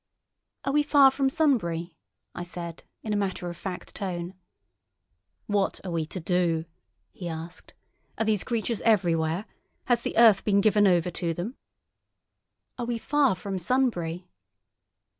"Are 0.65 0.73
we 0.73 0.81
far 0.81 1.11
from 1.11 1.29
Sunbury?" 1.29 1.95
I 2.33 2.41
said, 2.41 2.83
in 3.03 3.13
a 3.13 3.15
matter 3.15 3.51
of 3.51 3.55
fact 3.55 3.93
tone. 3.93 4.33
"What 5.45 5.79
are 5.85 5.91
we 5.91 6.07
to 6.07 6.19
do?" 6.19 6.65
he 7.11 7.27
asked. 7.29 7.75
"Are 8.17 8.25
these 8.25 8.43
creatures 8.43 8.81
everywhere? 8.81 9.45
Has 9.85 10.01
the 10.01 10.17
earth 10.17 10.43
been 10.43 10.59
given 10.59 10.87
over 10.87 11.11
to 11.11 11.35
them?" 11.35 11.55
"Are 12.79 12.85
we 12.87 12.97
far 12.97 13.35
from 13.35 13.59
Sunbury?" 13.59 14.27